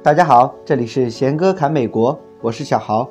[0.00, 3.10] 大家好，这里是贤哥侃美国，我是小豪。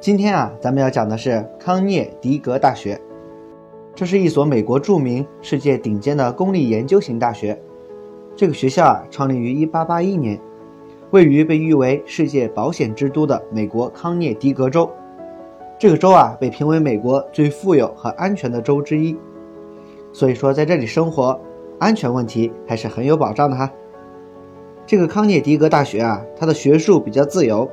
[0.00, 3.00] 今天啊，咱们要讲的是康涅狄格大学。
[3.94, 7.56] 这是一所美国著名、世界顶尖的公立研究型大学。
[8.34, 10.40] 这个学校啊，创立于1881年，
[11.12, 14.90] 位于被誉为世界保险之都的美国康涅狄格州。
[15.78, 19.16] 这个州啊，被评为美国最富有和安全的州之一。
[20.12, 21.40] 所以说，在这里生活，
[21.78, 23.70] 安全问题还是很有保障的哈。
[24.90, 27.70] 这个康涅狄格大学啊，它的学术比较自由，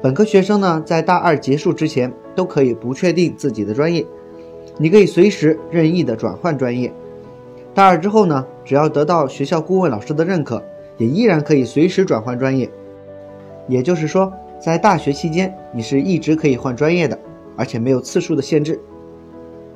[0.00, 4.06] 本科学生呢在大二结束之前都可以不确定自己的专业，
[4.78, 6.92] 你可以随时任意的转换专业。
[7.74, 10.62] 大二之后呢，只要得到学校顾问老师的认可，
[10.96, 12.70] 也依然可以随时转换专业。
[13.66, 17.18] 也就是说，在大学期间你是一直可以换专业的，
[17.56, 18.78] 而且没有次数的限制。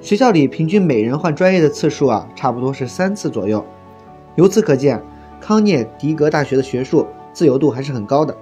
[0.00, 3.64] 学校里平均每人换专业的次数啊，差不多是三次左右。
[4.36, 5.02] 由此可见。
[5.40, 8.36] 康涅狄格大学的学术自由度还是很高的，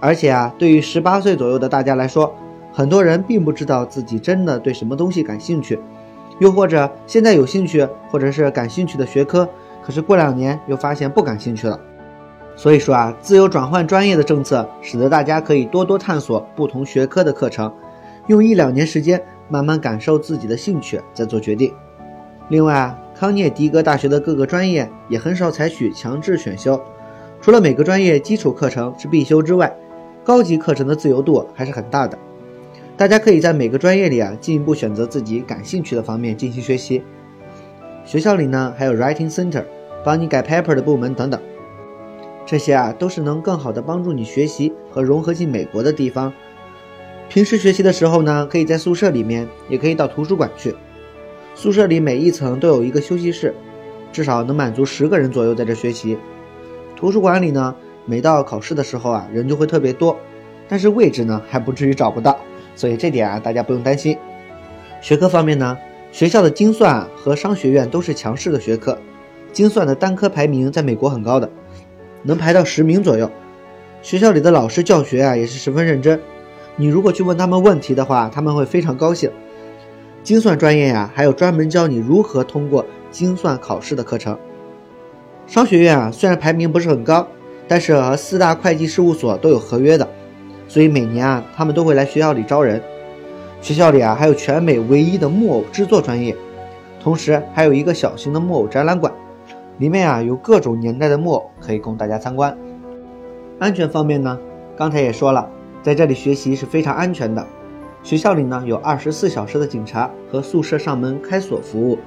[0.00, 2.34] 而且啊，对于十八岁左右的大家来说，
[2.72, 5.78] 很多人并不知道自己真的对什么东西感兴趣，
[6.38, 9.48] 又或者现在有兴趣或者是感兴趣的学科，
[9.82, 11.78] 可是过两年又发现不感兴趣了。
[12.56, 17.72] 所以说啊，自由转换专业的政策使得大家可以多多探索不同学科的课程，
[18.28, 21.72] 用一两年时间慢慢感受自己的兴趣，再做决定。
[22.48, 22.98] 另外啊。
[23.16, 26.80] 康涅狄格大学的各个专业也很少采取强制选修，
[27.40, 29.74] 除了每个专业基础课程是必修之外，
[30.24, 32.18] 高级课程的自由度还是很大的。
[32.96, 37.02] 大家可以在每个专业里啊进一步选择自己感兴趣的方面进行学习。
[38.04, 39.64] 学校里呢还有 Writing Center，
[40.04, 41.40] 帮你改 paper 的部门等等，
[42.44, 46.32] 这些啊都是能更好的帮助你学习和融合进美国的地方。
[47.28, 50.74] 平时学习的时候呢，可以在宿舍里面，也可以到图书馆去。
[51.54, 53.54] 宿舍里每一层都有一个休息室，
[54.12, 56.18] 至少能满足十个人左右在这学习。
[56.96, 57.74] 图书馆里呢，
[58.06, 60.16] 每到考试的时候啊，人就会特别多，
[60.68, 62.36] 但是位置呢还不至于找不到，
[62.74, 64.16] 所以这点啊大家不用担心。
[65.00, 65.78] 学科方面呢，
[66.10, 68.98] 学校的精算和商学院都是强势的学科，
[69.52, 71.48] 精算的单科排名在美国很高的，
[72.24, 73.30] 能排到十名左右。
[74.02, 76.20] 学校里的老师教学啊也是十分认真，
[76.76, 79.30] 你如果去问他们问题的话，他们会非常高兴。
[80.24, 84.38] 精算专业呀，还有专门教你如何通过精算考试的课程。
[85.46, 87.28] 商学院啊，虽然排名不是很高，
[87.68, 90.08] 但是和四大会计事务所都有合约的，
[90.66, 92.82] 所以每年啊，他们都会来学校里招人。
[93.60, 96.34] 学校里啊，还有全美唯一的木偶制作专业，
[97.02, 99.12] 同时还有一个小型的木偶展览馆，
[99.76, 102.56] 里面啊有各种年代的木偶可以供大家参观。
[103.58, 104.38] 安全方面呢，
[104.74, 105.46] 刚才也说了，
[105.82, 107.46] 在这里学习是非常安全的。
[108.04, 111.98] 学校里呢有二十四小时的警察和宿舍上门开锁服务，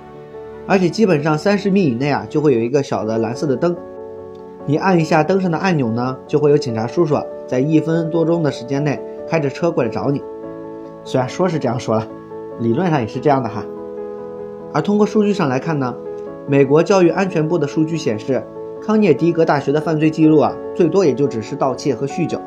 [0.67, 3.75] 而且基本上三十米以内啊就会有一个小的蓝色的灯，
[4.67, 10.21] 你按一下灯上的按钮呢，就会有警察叔叔在一分多钟的时间内开着车过来找你。
[11.03, 12.07] 虽然说是这样说了，
[12.59, 13.65] 理论上也是这样的哈。
[14.73, 15.95] 而通过数据上来看呢，
[16.47, 18.43] 美国教育安全部的数据显示，
[18.85, 22.39] 康涅狄格大学的犯罪记录啊，最多也就只是盗窃和酗酒。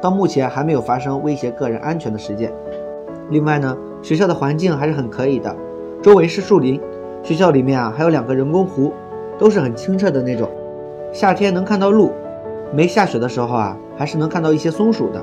[0.00, 2.52] 到目前还没有发生威胁个人安全的事件。
[3.30, 5.54] 另外呢，学校的环境还是很可以的，
[6.02, 6.80] 周围是树林，
[7.22, 8.92] 学校里面啊还有两个人工湖，
[9.38, 10.48] 都是很清澈的那种。
[11.12, 12.10] 夏天能看到鹿，
[12.72, 15.22] 没下雪的时候啊还是能看到一些松鼠的。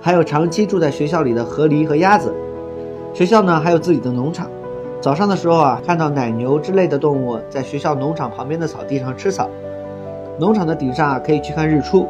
[0.00, 2.34] 还有长期住在学校里的河狸和鸭子。
[3.12, 4.48] 学校呢还有自己的农场，
[5.00, 9.48] 早上的时候啊看到奶牛之类的动物在学校农场旁边的草地上吃草。
[10.38, 12.06] 农场的顶上啊可以去看日出。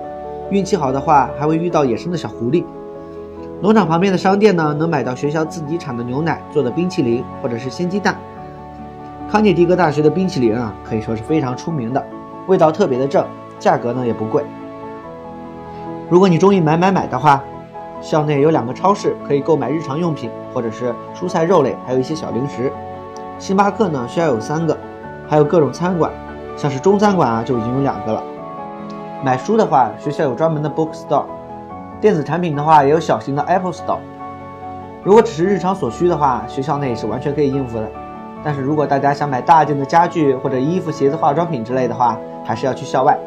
[0.50, 2.64] 运气好的话，还会遇到野生的小狐狸。
[3.64, 8.14] 农场旁边的商店呢，能买到学校自己产的牛奶做的冰淇淋，或者是鲜鸡蛋。
[9.32, 12.06] 康涅狄格大学的冰淇淋啊，可以说是非常出名的，
[12.46, 13.26] 味道特别的正，
[13.58, 14.44] 价格呢也不贵。
[16.10, 17.42] 如果你中意买买买的话，
[18.02, 22.70] 校内有两个超市可以购买日常用品，或者是蔬菜肉类，还有一些小零食。
[23.38, 24.76] 星巴克呢需要有三个，
[25.26, 26.12] 还有各种餐馆，
[26.54, 28.22] 像是中餐馆啊就已经有两个了。
[29.24, 31.24] 买书的话，学校有专门的 bookstore；
[32.04, 33.96] 电子产品的话，也有小型的 Apple Store。
[35.02, 37.90] 如果只是日常所需的话，学校内是完全可以应付的。
[38.42, 43.18] 但是如果大家想买大件的家具或者衣服、鞋子、化妆品之类的话，还是要去校外。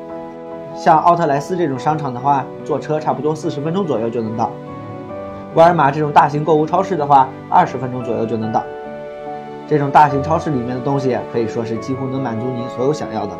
[0.75, 4.51] 像奥特莱斯这种商场的话，坐车差不多四十分钟左右就能到；
[5.55, 8.63] 沃尔玛这种大型购物超市的话，二十分钟左右就能到。
[9.67, 13.39] 这种大型超市里面的东西，可以说是几乎能满足您所有想要的了。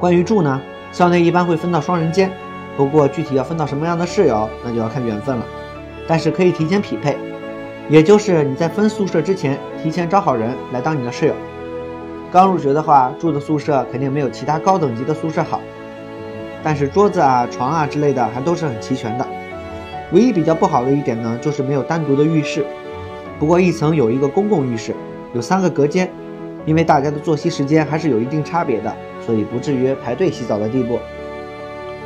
[0.00, 0.58] 关于住呢，
[0.92, 2.32] 校内一般会分到双人间，
[2.76, 5.44] 不过具体要分到什么样的室友，那就要看缘分了。
[6.06, 7.16] 但是可以提前匹配，
[7.88, 11.34] 也就是你在分宿舍之前，提前找好人来当你的室友。
[12.32, 15.60] 刚入学的话，住的宿舍肯定没有其他高等级的宿舍好。
[16.62, 19.26] 但是桌子啊、床啊之类的还都是很齐全的。
[20.12, 22.64] 唯一比较不好的一点呢，就是没有单独的浴室。
[23.38, 24.94] 不过一层有一个公共浴室，
[25.32, 26.10] 有三个隔间，
[26.66, 28.94] 因为大家的作息时间还是有一定差别的，
[29.24, 30.98] 所以不至于排队洗澡的地步。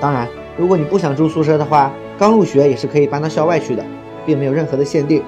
[0.00, 3.84] 当然，如果你不想住宿舍的话，刚入学也是可以搬到校外去的，
[4.24, 5.22] 并没有任何的限定。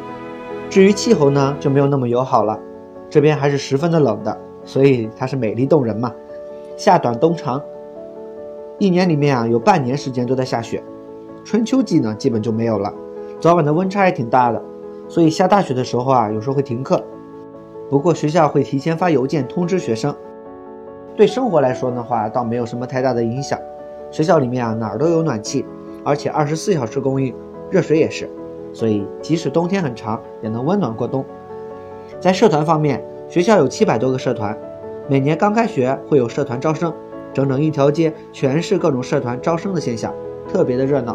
[0.71, 2.59] 至于气候呢，就没有那么友好了，
[3.11, 6.13] 这边还是十分的冷的，所以它是美丽动人嘛。
[6.77, 7.61] 夏短冬长，
[8.79, 10.83] 一年里面啊有半年时间都在下雪，
[11.45, 12.93] 春秋季呢基本就没有了，
[13.41, 14.63] 早晚的温差也挺大的，
[15.09, 17.03] 所以下大雪的时候啊有时候会停课。
[17.91, 20.15] 不过学校会提前发邮件通知学生。
[21.17, 23.59] 对生活来说的话，倒没有什么太大的影响。
[24.17, 25.63] 学校里面啊哪儿都有暖气，
[26.03, 27.35] 而且二十四小时供应，
[27.71, 28.27] 热水也是，
[28.73, 31.23] 所以即使冬天很长，也能温暖过冬。
[32.19, 34.59] 在社团方面，学校有七百多个社团。
[35.07, 36.91] 每年刚开学会有社团招生，
[37.35, 40.15] 整整一条街全是各种社团招生的现象，
[40.51, 41.15] 特别的热闹。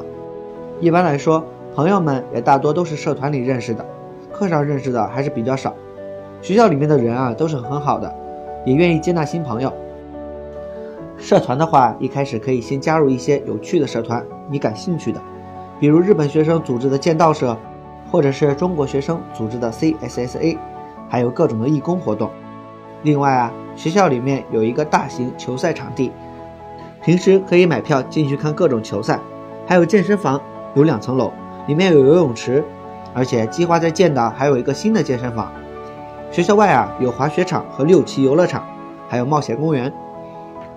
[0.79, 1.43] 一般来说，
[1.73, 3.83] 朋友们也大多都是社团里认识的，
[4.31, 5.73] 课上认识的还是比较少。
[6.39, 8.13] 学校里面的人啊都是很好的，
[8.63, 9.73] 也愿意接纳新朋友。
[11.17, 15.21] 社团的话，一开始可以先加入一些有趣的社团，你感兴趣的，
[15.79, 17.55] 比如日本学生组织的剑道社，
[18.11, 20.57] 或者是中国学生组织的 CSSA，
[21.07, 22.29] 还有各种的义工活动。
[23.03, 26.11] 另外啊，学校里面有一个大型球赛场地，
[27.03, 29.19] 平时可以买票进去看各种球赛，
[29.67, 30.41] 还有健身房，
[30.73, 31.31] 有两层楼，
[31.67, 32.63] 里面有游泳池，
[33.13, 35.51] 而且计划在建的还有一个新的健身房。
[36.31, 38.63] 学校外啊有滑雪场和六旗游乐场，
[39.07, 39.91] 还有冒险公园。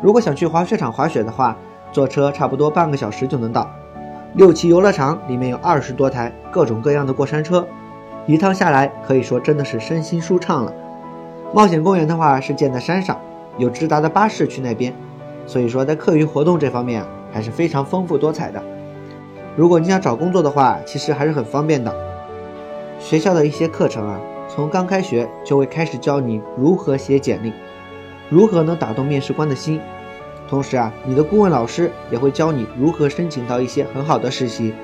[0.05, 1.57] 如果想去滑雪场滑雪的话，
[1.91, 3.71] 坐车差不多半个小时就能到。
[4.35, 7.67] 六旗游乐场里面有二十多台各种各样的过山车，
[8.27, 10.75] 一趟下来可以说真的是身心舒畅了。
[11.55, 13.19] 冒险公园的话是建在山上，
[13.57, 14.93] 有直达的巴士去那边，
[15.47, 17.03] 所以说在课余活动这方面
[17.33, 18.63] 还是非常丰富多彩的。
[19.57, 21.91] 如果你想找工作的话，其实还是很方便的。
[22.99, 24.21] 学校的一些课程啊，
[24.51, 27.55] 从刚开学就会开始教你如何写简历，
[28.31, 29.81] 如何能打动面试官的心。
[30.49, 34.75] 同时啊，你的顾问老师也会教你如何申请到一些很好的实习。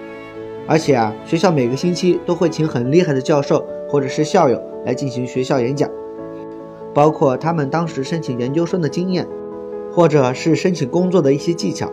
[0.66, 5.88] 而且啊，学校每个星期都会请很厉害的教授或者是校友来进行学校演讲。
[6.94, 9.26] 包括他们当时申请研究生的经验，
[9.92, 11.90] 或者是申请工作的一些技巧。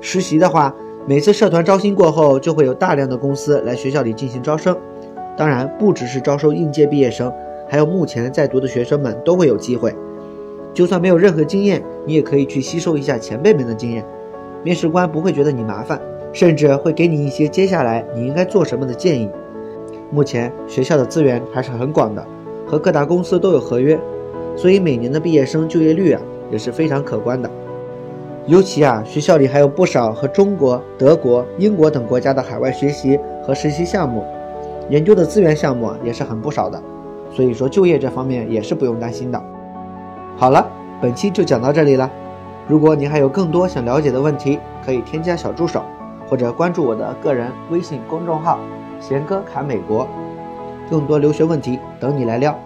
[0.00, 0.74] 实习的话，
[1.06, 4.76] 每次社团招新过后，就会有大量的公司来学校里进行招生。
[5.36, 7.32] 当然，不只是招收应届毕业生，
[7.68, 9.94] 还有目前在读的学生们都会有机会。
[10.74, 14.04] 就算没有任何经验，你也可以去吸收一下前辈们的经验。
[14.62, 16.00] 面试官不会觉得你麻烦，
[16.32, 19.28] 甚至会给你一些接下来你应该做什么的建议。
[20.10, 22.24] 目前学校的资源还是很广的。
[22.64, 23.98] 和各大公司都有合约，
[24.56, 27.50] 所以每年的毕业生就业率啊也是非常可观的。
[28.46, 34.24] 尤其啊，学校里还有不少和中国、德国、英国等国家的海外学习和实习项目，
[34.88, 36.82] 研究的资源项目也是很不少的。
[37.30, 39.42] 所以说就业这方面也是不用担心的。
[40.36, 40.66] 好了，
[41.00, 42.10] 本期就讲到这里了。
[42.66, 45.82] 如果你还有更多想了解的问题，可以添加小助手，
[46.28, 48.58] 或者关注我的个人微信公众号
[49.00, 50.06] “贤哥侃美国”。
[50.90, 52.56] 更多留学问题等你来撩。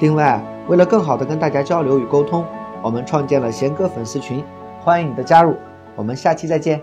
[0.00, 2.44] 另外，为了更好的跟大家交流与沟通，
[2.82, 4.44] 我们创建了贤哥粉丝群，
[4.80, 5.54] 欢迎你的加入。
[5.94, 6.80] 我们下期再见。